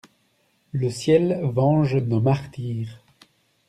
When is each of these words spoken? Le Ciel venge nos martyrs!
Le 0.71 0.89
Ciel 0.89 1.39
venge 1.53 1.95
nos 1.97 2.19
martyrs! 2.21 3.03